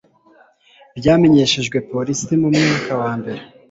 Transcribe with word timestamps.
ryamenyeshejwe 0.97 1.77
polisi 1.91 2.31
mu 2.41 2.49
mwaka 2.55 2.91
wa 3.01 3.11
mbere 3.19 3.41